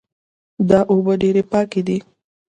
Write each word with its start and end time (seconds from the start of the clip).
دا 0.69 0.79
اوبه 0.91 1.13
ډېرې 1.21 1.43
پاکې 1.51 1.81
دي 1.87 1.97